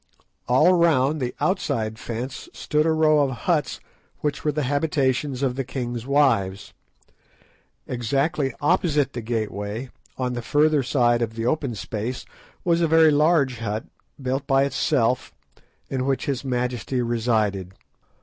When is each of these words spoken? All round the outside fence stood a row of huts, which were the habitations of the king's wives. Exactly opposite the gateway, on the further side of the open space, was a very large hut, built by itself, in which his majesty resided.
All 0.47 0.73
round 0.73 1.21
the 1.21 1.35
outside 1.39 1.99
fence 1.99 2.49
stood 2.53 2.87
a 2.87 2.91
row 2.91 3.19
of 3.19 3.29
huts, 3.45 3.79
which 4.21 4.43
were 4.43 4.51
the 4.51 4.63
habitations 4.63 5.43
of 5.43 5.55
the 5.55 5.63
king's 5.63 6.07
wives. 6.07 6.73
Exactly 7.85 8.51
opposite 8.61 9.13
the 9.13 9.21
gateway, 9.21 9.91
on 10.17 10.33
the 10.33 10.41
further 10.41 10.81
side 10.81 11.21
of 11.21 11.35
the 11.35 11.45
open 11.45 11.75
space, 11.75 12.25
was 12.63 12.81
a 12.81 12.87
very 12.87 13.11
large 13.11 13.59
hut, 13.59 13.85
built 14.19 14.47
by 14.47 14.63
itself, 14.63 15.35
in 15.87 16.05
which 16.07 16.25
his 16.25 16.43
majesty 16.43 17.03
resided. 17.03 17.73